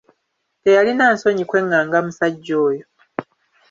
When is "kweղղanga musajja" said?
1.49-2.53